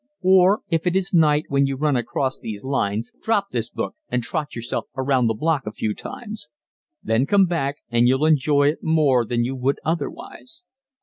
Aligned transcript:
_Or, 0.23 0.61
if 0.67 0.87
it 0.87 0.95
is 0.95 1.13
night 1.13 1.43
when 1.49 1.67
you 1.67 1.75
run 1.75 1.95
across 1.95 2.39
these 2.39 2.63
lines, 2.63 3.11
drop 3.21 3.51
this 3.51 3.69
book 3.69 3.93
and 4.09 4.23
trot 4.23 4.55
yourself 4.55 4.85
around 4.97 5.27
the 5.27 5.35
block 5.35 5.67
a 5.67 5.71
few 5.71 5.93
times. 5.93 6.49
Then 7.03 7.27
come 7.27 7.45
back 7.45 7.77
and 7.91 8.07
you'll 8.07 8.25
enjoy 8.25 8.69
it 8.69 8.79
more 8.81 9.23
than 9.25 9.43
you 9.45 9.55
would 9.55 9.79
otherwise. 9.85 10.63